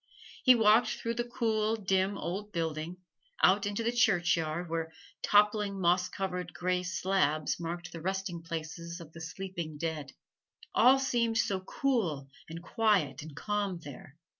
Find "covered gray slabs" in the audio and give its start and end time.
6.09-7.59